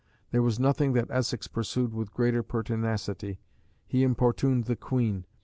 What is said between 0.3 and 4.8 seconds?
There was nothing that Essex pursued with greater pertinacity. He importuned the